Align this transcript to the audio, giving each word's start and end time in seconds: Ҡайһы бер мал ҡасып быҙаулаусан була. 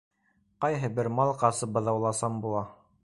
Ҡайһы 0.63 0.89
бер 0.99 1.09
мал 1.19 1.33
ҡасып 1.43 1.77
быҙаулаусан 1.77 2.41
була. 2.47 2.65